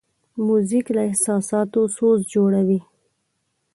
[0.47, 2.79] موزیک له احساساتو سوز جوړوي.